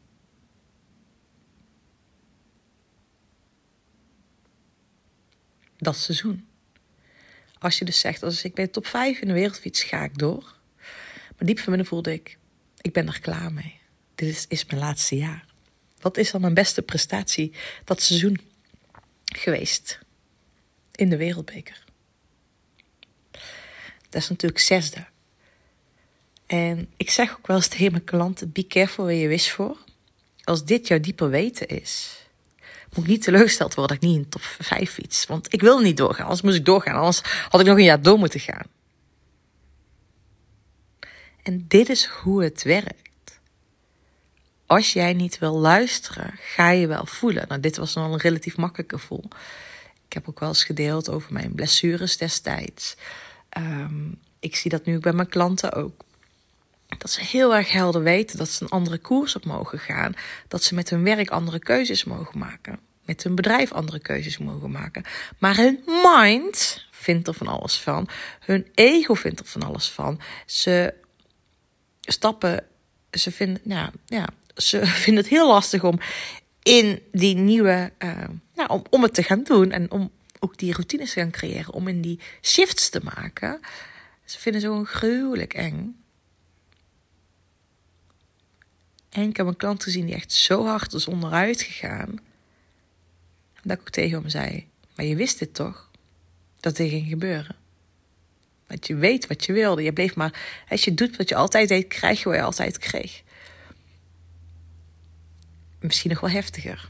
Dat 5.78 5.98
seizoen. 5.98 6.48
Als 7.60 7.80
je 7.80 7.86
dus 7.86 8.00
zegt, 8.00 8.24
als 8.24 8.44
ik 8.44 8.54
bij 8.54 8.66
de 8.66 8.72
top 8.72 8.88
5 8.88 9.20
in 9.20 9.28
de 9.28 9.34
wereldfiets 9.34 9.84
ga 9.84 10.04
ik 10.04 10.18
door. 10.18 10.56
Maar 11.38 11.48
diep 11.48 11.58
van 11.58 11.68
binnen 11.68 11.86
voelde 11.86 12.14
ik, 12.14 12.38
ik 12.82 12.94
ben 12.94 13.08
er 13.08 13.20
klaar 13.20 13.54
mee. 13.54 13.80
Dit 14.16 14.30
is, 14.30 14.46
is 14.48 14.66
mijn 14.66 14.80
laatste 14.80 15.18
jaar. 15.18 15.46
Wat 16.00 16.18
is 16.18 16.32
dan 16.32 16.42
mijn 16.42 16.54
beste 16.54 16.82
prestatie 16.82 17.54
dat 17.84 18.02
seizoen 18.02 18.40
geweest 19.26 20.00
in 20.92 21.10
de 21.10 21.18
wereldbeker? 21.18 21.84
Dat 24.10 24.22
is 24.22 24.30
natuurlijk 24.30 24.62
zesde. 24.62 25.06
En 26.46 26.90
ik 26.98 27.10
zeg 27.10 27.38
ook 27.38 27.48
wel 27.48 27.56
eens 27.56 27.68
tegen 27.68 27.92
mijn 27.92 28.04
klanten: 28.04 28.52
be 28.52 28.68
careful 28.68 29.04
where 29.04 29.20
je 29.20 29.28
wish 29.28 29.50
voor. 29.50 29.78
Als 30.44 30.66
dit 30.66 30.88
jouw 30.88 31.00
dieper 31.00 31.30
weten 31.30 31.68
is, 31.68 32.24
moet 32.94 33.04
ik 33.04 33.12
niet 33.12 33.22
teleurgesteld 33.24 33.74
worden 33.74 33.96
dat 33.98 34.04
ik 34.04 34.10
niet 34.10 34.24
in 34.24 34.30
top 34.30 34.42
5 34.42 34.92
fiets. 34.92 35.26
Want 35.26 35.54
ik 35.54 35.62
wil 35.62 35.80
niet 35.80 35.98
doorgaan, 35.98 36.24
anders 36.24 36.42
moest 36.42 36.56
ik 36.56 36.66
doorgaan. 36.66 36.96
Anders 36.96 37.22
had 37.50 37.62
ik 37.62 37.68
nog 37.68 37.78
een 37.78 37.84
jaar 37.84 38.02
door 38.02 38.18
moeten 38.18 38.40
gaan. 38.40 38.68
En 41.44 41.66
dit 41.68 41.90
is 41.90 42.06
hoe 42.06 42.44
het 42.44 42.64
werkt. 42.64 43.40
Als 44.66 44.94
jij 44.94 45.14
niet 45.14 45.40
wil 45.40 45.58
luisteren, 45.58 46.34
ga 46.40 46.70
je 46.70 46.88
wel 46.88 47.06
voelen. 47.06 47.48
Nou, 47.48 47.62
dit 47.62 47.78
was 47.78 47.94
nog 47.96 48.12
een 48.12 48.18
relatief 48.18 48.58
makkelijke 48.58 48.98
gevoel. 49.00 49.24
Ik 50.08 50.14
heb 50.14 50.30
ook 50.30 50.40
wel 50.40 50.50
eens 50.50 50.64
gedeeld 50.64 51.10
over 51.10 51.34
mijn 51.34 51.54
blessures 51.56 52.18
destijds. 52.18 52.96
Um, 53.58 54.20
ik 54.40 54.56
zie 54.56 54.72
dat 54.72 54.86
nu 54.86 55.00
bij 55.00 55.14
mijn 55.14 55.30
klanten 55.30 55.74
ook. 55.74 56.04
Dat 56.98 57.12
ze 57.12 57.22
heel 57.22 57.56
erg 57.56 57.72
helder 57.72 58.04
weten 58.04 58.38
dat 58.38 58.50
ze 58.50 58.64
een 58.64 58.70
andere 58.70 58.98
koers 58.98 59.36
op 59.36 59.46
mogen 59.46 59.80
gaan. 59.80 60.14
Dat 60.48 60.64
ze 60.64 60.76
met 60.76 60.90
hun 60.90 61.04
werk 61.04 61.30
andere 61.30 61.60
keuzes 61.60 62.04
mogen 62.04 62.40
maken. 62.40 62.80
Met 63.06 63.24
hun 63.24 63.36
bedrijf 63.36 63.72
andere 63.72 64.00
keuzes 64.00 64.38
mogen 64.38 64.72
maken. 64.72 65.04
Maar 65.38 65.56
hun 65.56 65.84
mind 66.04 66.86
vindt 66.92 67.28
er 67.28 67.34
van 67.34 67.48
alles 67.48 67.80
van. 67.80 68.08
Hun 68.40 68.68
ego 68.74 69.14
vindt 69.14 69.40
er 69.40 69.46
van 69.46 69.64
alles 69.64 69.90
van. 69.90 70.20
Ze 70.46 70.94
stappen, 72.02 72.64
ze 73.12 73.32
vinden, 73.32 73.62
nou, 73.64 73.90
ja, 74.06 74.28
ze 74.56 74.86
vinden 75.04 75.24
het 75.24 75.34
heel 75.34 75.48
lastig 75.48 75.84
om 75.84 76.00
in 76.64 77.02
die 77.12 77.36
nieuwe, 77.36 77.92
uh, 78.00 78.24
nou, 78.56 78.70
om, 78.70 78.84
om 78.90 79.04
het 79.04 79.14
te 79.14 79.24
gaan 79.24 79.44
doen 79.44 79.72
en 79.72 79.92
om 79.92 80.12
ook 80.40 80.58
die 80.58 80.74
routines 80.74 81.14
te 81.14 81.20
gaan 81.20 81.32
creëren, 81.32 81.74
om 81.74 81.88
in 81.88 82.02
die 82.02 82.20
shifts 82.42 82.90
te 82.90 83.00
maken. 83.04 83.60
Ze 84.26 84.40
vinden 84.40 84.62
zo'n 84.62 84.86
gruwelijk 84.86 85.54
eng. 85.54 86.05
En 89.16 89.30
ik 89.30 89.38
heb 89.38 89.48
een 89.48 89.56
klant 89.56 89.84
gezien 89.84 90.06
die 90.06 90.16
echt 90.16 90.32
zo 90.32 90.66
hard 90.66 90.94
is 90.94 91.08
onderuit 91.08 91.62
gegaan. 91.62 92.20
Dat 93.64 93.78
ik 93.78 93.80
ook 93.80 93.90
tegen 93.90 94.20
hem 94.20 94.30
zei: 94.30 94.68
Maar 94.96 95.06
je 95.06 95.16
wist 95.16 95.40
dit 95.40 95.54
toch? 95.54 95.92
Dat 96.60 96.76
dit 96.76 96.90
ging 96.90 97.08
gebeuren. 97.08 97.56
Want 98.68 98.88
je 98.88 98.96
weet 98.96 99.28
wat 99.28 99.46
je 99.46 99.54
wilde. 99.54 99.84
Je 99.84 99.94
bleef 99.94 100.16
maar. 100.16 100.64
Als 100.70 100.84
je 100.84 100.94
doet 100.94 101.18
wat 101.18 101.30
je 101.30 101.36
altijd 101.36 101.68
deed, 101.68 101.88
krijg 101.88 102.20
je 102.20 102.30
wat 102.30 102.38
je 102.38 102.44
altijd 102.44 102.78
kreeg. 102.78 103.24
Misschien 105.80 106.12
nog 106.12 106.20
wel 106.20 106.30
heftiger. 106.30 106.90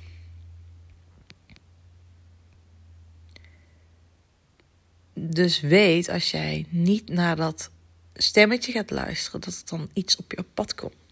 Dus 5.14 5.60
weet 5.60 6.10
als 6.10 6.32
jij 6.32 6.66
niet 6.70 7.10
naar 7.10 7.36
dat 7.36 7.70
stemmetje 8.14 8.72
gaat 8.72 8.92
luisteren, 8.92 9.42
dat 9.42 9.56
het 9.56 9.70
dan 9.70 9.90
iets 9.94 10.16
op 10.16 10.32
je 10.32 10.44
pad 10.54 10.76
komt. 10.76 11.05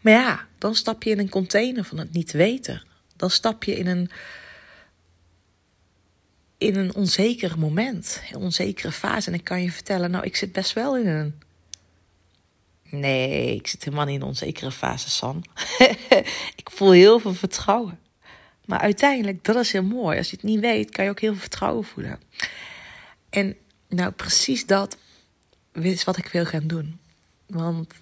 Maar 0.00 0.12
ja, 0.12 0.46
dan 0.58 0.74
stap 0.74 1.02
je 1.02 1.10
in 1.10 1.18
een 1.18 1.28
container 1.28 1.84
van 1.84 1.98
het 1.98 2.12
niet 2.12 2.32
weten. 2.32 2.82
Dan 3.16 3.30
stap 3.30 3.64
je 3.64 3.76
in 3.76 3.86
een, 3.86 4.10
in 6.58 6.76
een 6.76 6.94
onzeker 6.94 7.58
moment, 7.58 8.22
een 8.32 8.40
onzekere 8.40 8.92
fase. 8.92 9.28
En 9.28 9.34
ik 9.34 9.44
kan 9.44 9.62
je 9.62 9.72
vertellen, 9.72 10.10
nou, 10.10 10.24
ik 10.24 10.36
zit 10.36 10.52
best 10.52 10.72
wel 10.72 10.96
in 10.96 11.06
een. 11.06 11.42
Nee, 12.90 13.54
ik 13.54 13.66
zit 13.66 13.84
helemaal 13.84 14.04
niet 14.04 14.14
in 14.14 14.20
een 14.20 14.26
onzekere 14.26 14.70
fase, 14.70 15.10
San. 15.10 15.44
ik 16.62 16.70
voel 16.70 16.90
heel 16.90 17.18
veel 17.18 17.34
vertrouwen. 17.34 17.98
Maar 18.64 18.80
uiteindelijk, 18.80 19.44
dat 19.44 19.56
is 19.56 19.72
heel 19.72 19.82
mooi. 19.82 20.18
Als 20.18 20.30
je 20.30 20.36
het 20.36 20.44
niet 20.44 20.60
weet, 20.60 20.90
kan 20.90 21.04
je 21.04 21.10
ook 21.10 21.20
heel 21.20 21.32
veel 21.32 21.40
vertrouwen 21.40 21.84
voelen. 21.84 22.20
En 23.30 23.56
nou, 23.88 24.10
precies 24.10 24.66
dat 24.66 24.96
is 25.72 26.04
wat 26.04 26.16
ik 26.16 26.26
wil 26.26 26.44
gaan 26.44 26.66
doen. 26.66 26.98
Want 27.46 27.94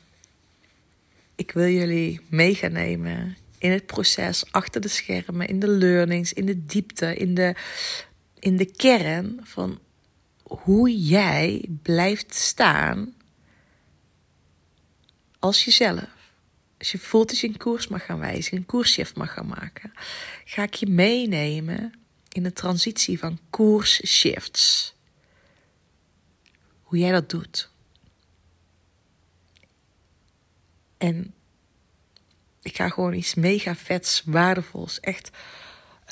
ik 1.39 1.51
wil 1.53 1.69
jullie 1.69 2.21
mee 2.29 2.55
gaan 2.55 2.73
nemen 2.73 3.37
in 3.59 3.71
het 3.71 3.87
proces, 3.87 4.53
achter 4.53 4.81
de 4.81 4.89
schermen, 4.89 5.49
in 5.49 5.61
de 5.61 5.69
learnings, 5.69 6.33
in 6.33 6.47
de 6.47 6.65
diepte, 6.67 7.17
in 7.17 7.35
de, 7.35 7.55
in 8.39 8.57
de 8.57 8.65
kern 8.65 9.41
van 9.43 9.81
hoe 10.43 11.05
jij 11.05 11.69
blijft 11.83 12.35
staan 12.35 13.15
als 15.39 15.65
jezelf. 15.65 16.17
Als 16.79 16.93
je 16.93 16.99
voelt 16.99 17.29
dat 17.29 17.39
je 17.39 17.47
een 17.47 17.57
koers 17.57 17.89
mag 17.89 18.05
gaan 18.05 18.19
wijzen, 18.19 18.57
een 18.57 18.67
koersshift 18.67 19.17
mag 19.17 19.33
gaan 19.33 19.47
maken, 19.47 19.93
ga 20.45 20.63
ik 20.63 20.75
je 20.75 20.87
meenemen 20.87 21.93
in 22.29 22.43
de 22.43 22.53
transitie 22.53 23.19
van 23.19 23.39
koersshifts. 23.51 24.95
Hoe 26.83 26.99
jij 26.99 27.13
dat 27.13 27.31
doet. 27.31 27.71
En 30.99 31.35
ik 32.63 32.77
ga 32.77 32.89
gewoon 32.89 33.15
iets 33.15 33.35
mega 33.35 33.75
vets, 33.77 34.23
waardevols, 34.25 35.01
echt 35.01 35.31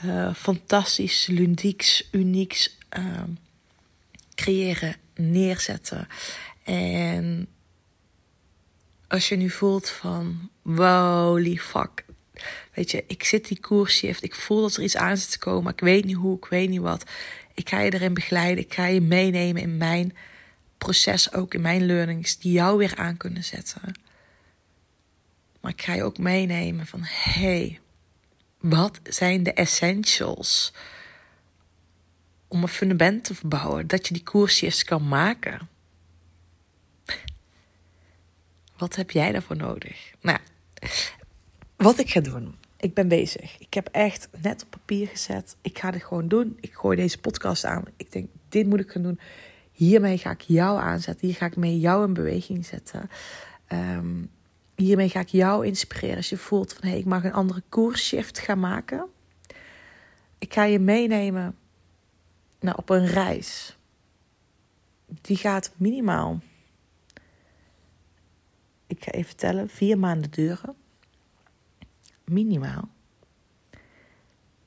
uh, 0.05 0.35
fantastisch, 0.35 1.27
ludieks, 1.27 2.09
unieks 2.11 2.79
uh, 2.99 3.23
creëren, 4.35 4.97
neerzetten. 5.15 6.09
En 6.65 7.49
als 9.09 9.29
je 9.29 9.37
nu 9.37 9.51
voelt 9.51 9.89
van, 9.89 10.51
holy 10.63 11.57
fuck, 11.57 12.05
weet 12.75 12.91
je, 12.91 13.05
ik 13.07 13.25
zit 13.25 13.49
die 13.49 13.61
koersshift, 13.61 14.23
ik 14.23 14.35
voel 14.35 14.61
dat 14.61 14.77
er 14.77 14.83
iets 14.83 14.97
aan 14.97 15.17
zit 15.17 15.31
te 15.31 15.39
komen, 15.39 15.73
ik 15.73 15.81
weet 15.81 16.05
niet 16.05 16.17
hoe, 16.17 16.37
ik 16.37 16.45
weet 16.45 16.69
niet 16.69 16.81
wat. 16.81 17.05
Ik 17.55 17.69
ga 17.69 17.81
je 17.81 17.95
erin 17.95 18.15
begeleiden, 18.15 18.65
ik 18.65 18.75
ga 18.75 18.87
je 18.87 19.01
meenemen 19.01 19.63
in 19.63 19.77
mijn 19.77 20.17
proces, 20.79 21.33
ook 21.33 21.55
in 21.55 21.61
mijn 21.61 21.87
learnings, 21.87 22.39
die 22.39 22.53
jou 22.53 22.79
weer 22.79 22.97
aan 22.97 23.17
kunnen 23.17 23.45
zetten 23.45 24.06
maar 25.67 25.75
ik 25.75 25.83
ga 25.83 25.95
je 25.95 26.03
ook 26.03 26.19
meenemen 26.19 26.87
van 26.87 27.01
hey, 27.03 27.81
wat 28.61 29.01
zijn 29.03 29.43
de 29.43 29.53
essentials 29.53 30.73
om 32.49 32.63
een 32.63 32.69
fundament 32.69 33.25
te 33.25 33.35
verbouwen, 33.35 33.87
dat 33.87 34.09
je 34.09 34.15
die 34.15 34.23
koersjes 34.23 34.85
kan 34.85 35.09
maken. 35.09 35.69
Wat 38.77 38.97
heb 38.97 39.11
jij 39.11 39.33
daarvoor 39.33 39.57
nodig? 39.57 40.13
Nou, 40.21 40.39
wat 41.77 41.99
ik 41.99 42.11
ga 42.11 42.21
doen. 42.21 42.57
Ik 42.77 42.95
ben 42.95 43.09
bezig. 43.09 43.59
Ik 43.59 43.75
heb 43.75 43.89
echt 43.93 44.29
net 44.43 44.63
op 44.63 44.71
papier 44.71 45.09
gezet. 45.09 45.57
Ik 45.61 45.79
ga 45.79 45.91
dit 45.91 46.05
gewoon 46.05 46.29
doen. 46.29 46.57
Ik 46.61 46.75
gooi 46.75 46.97
deze 46.97 47.19
podcast 47.19 47.65
aan. 47.65 47.85
Ik 47.97 48.13
denk, 48.13 48.29
dit 48.49 48.67
moet 48.67 48.81
ik 48.81 48.91
gaan 48.91 49.03
doen. 49.03 49.21
Hiermee 49.73 50.19
ga 50.19 50.31
ik 50.31 50.41
jou 50.41 50.81
aanzetten. 50.81 51.27
Hier 51.27 51.37
ga 51.37 51.47
ik 51.47 51.57
mee 51.57 51.79
jou 51.79 52.05
in 52.05 52.15
beweging 52.15 52.67
zetten. 52.67 53.11
Ehm, 53.67 54.23
hiermee 54.77 55.09
ga 55.09 55.21
ik 55.21 55.29
jou 55.29 55.67
inspireren. 55.67 56.17
Als 56.17 56.29
je 56.29 56.37
voelt 56.37 56.73
van, 56.73 56.83
hé, 56.83 56.91
hey, 56.91 56.99
ik 56.99 57.05
mag 57.05 57.25
een 57.25 57.33
andere 57.33 57.63
koersshift 57.69 58.39
gaan 58.39 58.61
maken. 58.61 59.07
Ik 60.39 60.53
ga 60.53 60.65
je 60.65 60.79
meenemen 60.79 61.57
nou, 62.61 62.77
op 62.77 62.91
een 62.91 63.07
reis. 63.07 63.77
Die 65.21 65.37
gaat 65.37 65.73
minimaal, 65.77 66.41
ik 68.87 69.05
ga 69.05 69.11
even 69.11 69.37
tellen, 69.37 69.69
vier 69.69 69.99
maanden 69.99 70.31
duren. 70.31 70.75
Minimaal. 72.25 72.89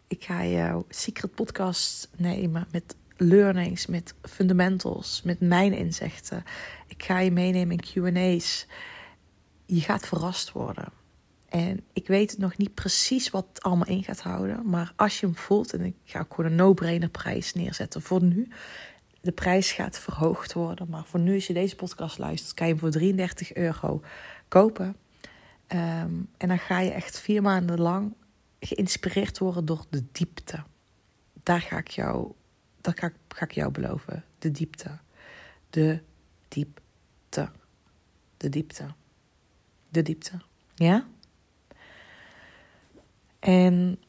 Ik 0.07 0.23
ga 0.23 0.45
jouw 0.45 0.85
secret 0.89 1.35
podcast 1.35 2.09
nemen 2.17 2.67
met 2.71 2.95
learnings, 3.17 3.85
met 3.85 4.13
fundamentals, 4.21 5.21
met 5.21 5.39
mijn 5.39 5.73
inzichten. 5.73 6.43
Ik 6.87 7.03
ga 7.03 7.19
je 7.19 7.31
meenemen 7.31 7.77
in 7.77 7.83
QA's. 7.83 8.67
Je 9.71 9.81
gaat 9.81 10.07
verrast 10.07 10.51
worden. 10.51 10.85
En 11.49 11.83
ik 11.93 12.07
weet 12.07 12.37
nog 12.37 12.57
niet 12.57 12.73
precies 12.73 13.29
wat 13.29 13.45
het 13.53 13.63
allemaal 13.63 13.87
in 13.87 14.03
gaat 14.03 14.19
houden. 14.19 14.69
Maar 14.69 14.93
als 14.95 15.19
je 15.19 15.25
hem 15.25 15.35
voelt, 15.35 15.73
en 15.73 15.85
ik 15.85 15.95
ga 16.03 16.19
ook 16.19 16.33
gewoon 16.33 16.51
een 16.51 16.57
no-brainer 16.57 17.09
prijs 17.09 17.53
neerzetten 17.53 18.01
voor 18.01 18.23
nu. 18.23 18.47
De 19.21 19.31
prijs 19.31 19.71
gaat 19.71 19.99
verhoogd 19.99 20.53
worden. 20.53 20.89
Maar 20.89 21.05
voor 21.05 21.19
nu, 21.19 21.35
als 21.35 21.47
je 21.47 21.53
deze 21.53 21.75
podcast 21.75 22.17
luistert, 22.17 22.53
kan 22.53 22.67
je 22.67 22.73
hem 22.73 22.81
voor 22.81 22.91
33 22.91 23.53
euro 23.53 24.01
kopen. 24.47 24.95
Ehm, 25.67 26.13
en 26.37 26.47
dan 26.47 26.59
ga 26.59 26.79
je 26.79 26.91
echt 26.91 27.19
vier 27.19 27.41
maanden 27.41 27.79
lang 27.79 28.13
geïnspireerd 28.59 29.37
worden 29.37 29.65
door 29.65 29.85
de 29.89 30.03
diepte. 30.11 30.63
Daar 31.43 31.61
ga 31.61 31.77
ik 31.77 31.87
jou, 31.87 32.31
dat 32.81 32.99
ga, 32.99 33.11
ga 33.27 33.45
ik 33.45 33.51
jou 33.51 33.71
beloven. 33.71 34.23
De 34.39 34.51
diepte. 34.51 34.97
De 35.69 35.99
diepte. 36.47 37.49
De 38.37 38.49
diepte. 38.49 38.85
De 39.89 40.01
diepte. 40.01 40.41
Ja? 40.75 41.05
En 43.39 43.99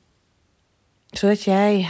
zodat 1.06 1.42
jij 1.42 1.88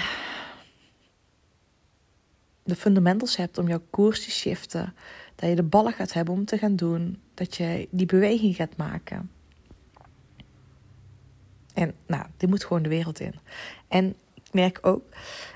de 2.62 2.76
fundamentals 2.76 3.36
hebt 3.36 3.58
om 3.58 3.68
jouw 3.68 3.82
koers 3.90 4.24
te 4.24 4.30
shiften, 4.30 4.94
dat 5.34 5.48
je 5.48 5.56
de 5.56 5.62
ballen 5.62 5.92
gaat 5.92 6.12
hebben 6.12 6.34
om 6.34 6.44
te 6.44 6.58
gaan 6.58 6.76
doen, 6.76 7.20
dat 7.34 7.56
je 7.56 7.88
die 7.90 8.06
beweging 8.06 8.56
gaat 8.56 8.76
maken. 8.76 9.30
En 11.74 11.94
nou, 12.06 12.26
dit 12.36 12.48
moet 12.48 12.64
gewoon 12.64 12.82
de 12.82 12.88
wereld 12.88 13.20
in. 13.20 13.34
En 13.88 14.14
ik 14.34 14.52
merk 14.52 14.78
ook, 14.82 15.02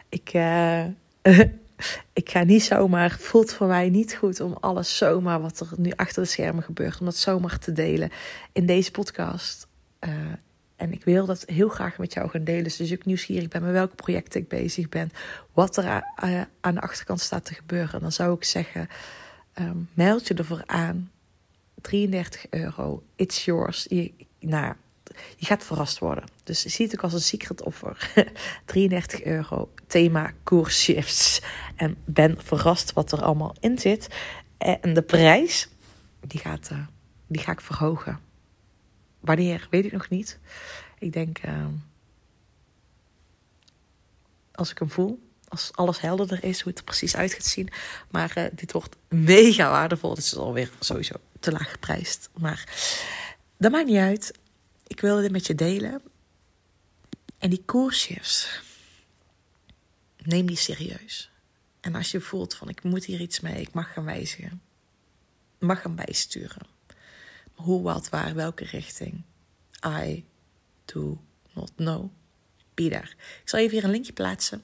ik, 0.09 0.35
uh, 0.35 0.85
ik 2.13 2.31
ga 2.31 2.43
niet 2.43 2.63
zomaar, 2.63 3.11
voelt 3.11 3.53
voor 3.53 3.67
mij 3.67 3.89
niet 3.89 4.15
goed 4.15 4.41
om 4.41 4.57
alles 4.61 4.97
zomaar 4.97 5.41
wat 5.41 5.61
er 5.61 5.69
nu 5.77 5.93
achter 5.97 6.23
de 6.23 6.29
schermen 6.29 6.63
gebeurt, 6.63 6.99
om 6.99 7.05
dat 7.05 7.17
zomaar 7.17 7.59
te 7.59 7.73
delen 7.73 8.11
in 8.53 8.67
deze 8.67 8.91
podcast. 8.91 9.67
Uh, 10.01 10.11
en 10.77 10.93
ik 10.93 11.05
wil 11.05 11.27
dat 11.27 11.45
heel 11.47 11.69
graag 11.69 11.99
met 11.99 12.13
jou 12.13 12.29
gaan 12.29 12.45
delen. 12.45 12.63
Dus 12.63 12.81
ik 12.81 13.05
nieuwsgierig 13.05 13.49
ben 13.49 13.63
met 13.63 13.73
welke 13.73 13.95
projecten 13.95 14.41
ik 14.41 14.49
bezig 14.49 14.89
ben. 14.89 15.11
Wat 15.53 15.77
er 15.77 16.03
aan 16.61 16.75
de 16.75 16.81
achterkant 16.81 17.21
staat 17.21 17.45
te 17.45 17.55
gebeuren. 17.55 18.01
Dan 18.01 18.13
zou 18.13 18.35
ik 18.35 18.45
zeggen, 18.45 18.89
um, 19.59 19.89
meld 19.95 20.27
je 20.27 20.35
ervoor 20.35 20.63
aan. 20.67 21.11
33 21.81 22.47
euro, 22.51 23.03
it's 23.17 23.45
yours. 23.45 23.87
Je, 23.89 24.13
nou, 24.41 24.75
je 25.37 25.47
gaat 25.47 25.65
verrast 25.65 25.99
worden. 25.99 26.25
Dus 26.45 26.65
zie 26.65 26.87
het 26.87 26.95
ook 26.95 27.03
als 27.03 27.13
een 27.13 27.21
secret 27.21 27.63
offer. 27.63 28.11
33 28.65 29.25
euro, 29.25 29.71
thema 29.87 30.33
course 30.45 30.81
shifts. 30.81 31.41
En 31.77 31.97
ben 32.05 32.37
verrast 32.43 32.93
wat 32.93 33.13
er 33.13 33.23
allemaal 33.23 33.55
in 33.61 33.79
zit. 33.79 34.09
En 34.59 34.95
de 34.95 35.03
prijs, 35.03 35.69
die, 36.21 36.41
gaat, 36.41 36.69
uh, 36.73 36.79
die 37.27 37.41
ga 37.41 37.53
ik 37.53 37.61
verhogen. 37.61 38.21
Wanneer, 39.21 39.67
weet 39.71 39.85
ik 39.85 39.93
nog 39.93 40.09
niet. 40.09 40.39
Ik 40.99 41.13
denk, 41.13 41.47
uh, 41.47 41.67
als 44.53 44.71
ik 44.71 44.79
hem 44.79 44.91
voel, 44.91 45.23
als 45.49 45.71
alles 45.73 46.01
helderder 46.01 46.45
is, 46.45 46.61
hoe 46.61 46.71
het 46.71 46.79
er 46.79 46.85
precies 46.85 47.17
uit 47.17 47.33
gaat 47.33 47.45
zien. 47.45 47.69
Maar 48.11 48.33
uh, 48.39 48.45
dit 48.53 48.73
wordt 48.73 48.97
mega 49.09 49.71
waardevol. 49.71 50.11
Het 50.11 50.19
is 50.19 50.37
alweer 50.37 50.71
sowieso 50.81 51.15
te 51.41 51.53
laag 51.53 51.71
geprijsd. 51.71 52.31
Maar 52.39 52.69
dat 53.57 53.73
maakt 53.73 53.87
niet 53.87 53.97
uit. 53.97 54.39
Ik 54.95 55.01
wilde 55.01 55.23
dit 55.23 55.31
met 55.31 55.47
je 55.47 55.55
delen. 55.55 56.03
En 57.39 57.51
die 57.51 57.63
koersshifts, 57.65 58.61
neem 60.17 60.47
die 60.47 60.57
serieus. 60.57 61.31
En 61.81 61.95
als 61.95 62.11
je 62.11 62.21
voelt 62.21 62.55
van 62.55 62.69
ik 62.69 62.83
moet 62.83 63.05
hier 63.05 63.21
iets 63.21 63.41
mee, 63.41 63.61
ik 63.61 63.73
mag 63.73 63.93
gaan 63.93 64.05
wijzigen. 64.05 64.63
Mag 65.59 65.83
hem 65.83 65.95
bijsturen. 65.95 66.67
Hoe, 67.53 67.83
wat, 67.83 68.09
waar, 68.09 68.35
welke 68.35 68.65
richting. 68.65 69.23
I 69.87 70.25
do 70.85 71.21
not 71.53 71.73
know. 71.75 72.11
Be 72.75 72.89
daar. 72.89 73.15
Ik 73.43 73.49
zal 73.49 73.61
even 73.61 73.75
hier 73.75 73.85
een 73.85 73.91
linkje 73.91 74.13
plaatsen. 74.13 74.63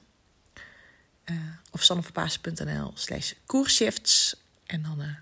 Uh, 1.25 1.37
of 1.71 1.83
sanneverpaas.nl 1.83 2.91
slash 2.93 3.33
koershifts. 3.45 4.35
En 4.65 4.81
dan 4.81 5.01
uh, 5.01 5.15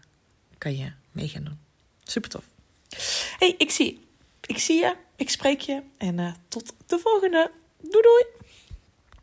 kan 0.57 0.77
je 0.77 0.91
mee 1.11 1.27
gaan 1.27 1.43
doen. 1.43 1.59
Super 2.03 2.29
tof. 2.29 2.45
hey, 3.39 3.55
ik 3.57 3.71
zie, 3.71 4.07
ik 4.49 4.57
zie 4.57 4.79
je. 4.79 4.95
Ik 5.15 5.29
spreek 5.29 5.61
je. 5.61 5.81
En 5.97 6.17
uh, 6.17 6.33
tot 6.47 6.73
de 6.85 6.99
volgende. 6.99 7.51
Doei 7.81 8.03
doei. 8.03 8.25